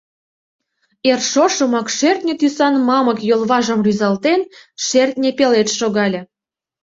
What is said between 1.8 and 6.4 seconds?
шӧртньӧ тӱсан мамык йолважым рӱзалтен, шертне пелед шогале.